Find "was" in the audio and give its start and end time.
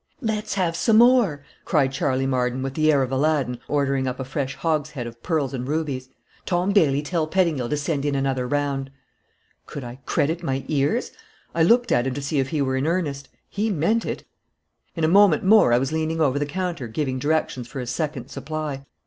15.77-15.91